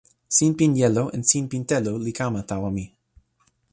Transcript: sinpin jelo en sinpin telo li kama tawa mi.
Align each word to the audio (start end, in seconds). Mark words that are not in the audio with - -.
sinpin 0.37 0.71
jelo 0.79 1.03
en 1.15 1.21
sinpin 1.31 1.63
telo 1.69 1.93
li 2.05 2.11
kama 2.19 2.41
tawa 2.49 2.69
mi. 2.77 2.85